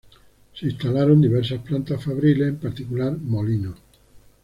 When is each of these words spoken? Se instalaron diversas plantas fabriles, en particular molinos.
Se 0.55 0.65
instalaron 0.65 1.21
diversas 1.21 1.61
plantas 1.61 2.03
fabriles, 2.03 2.47
en 2.47 2.55
particular 2.57 3.15
molinos. 3.19 3.77